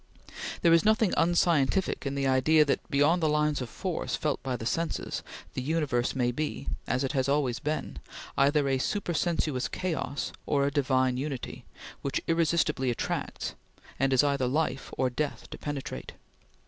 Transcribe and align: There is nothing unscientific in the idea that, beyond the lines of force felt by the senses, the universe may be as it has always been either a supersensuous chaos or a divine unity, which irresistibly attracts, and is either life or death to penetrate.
There 0.63 0.73
is 0.73 0.83
nothing 0.83 1.13
unscientific 1.15 2.07
in 2.07 2.15
the 2.15 2.25
idea 2.25 2.65
that, 2.65 2.79
beyond 2.89 3.21
the 3.21 3.29
lines 3.29 3.61
of 3.61 3.69
force 3.69 4.15
felt 4.15 4.41
by 4.41 4.57
the 4.57 4.65
senses, 4.65 5.21
the 5.53 5.61
universe 5.61 6.15
may 6.15 6.31
be 6.31 6.67
as 6.87 7.03
it 7.03 7.11
has 7.11 7.29
always 7.29 7.59
been 7.59 7.99
either 8.35 8.67
a 8.67 8.79
supersensuous 8.79 9.67
chaos 9.67 10.33
or 10.47 10.65
a 10.65 10.71
divine 10.71 11.17
unity, 11.17 11.65
which 12.01 12.19
irresistibly 12.25 12.89
attracts, 12.89 13.53
and 13.99 14.11
is 14.11 14.23
either 14.23 14.47
life 14.47 14.91
or 14.97 15.11
death 15.11 15.47
to 15.51 15.59
penetrate. 15.59 16.13